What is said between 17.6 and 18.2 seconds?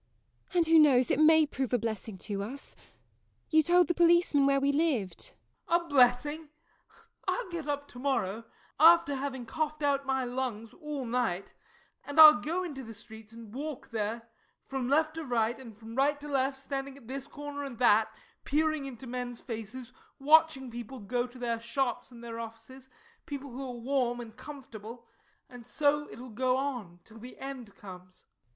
and at that,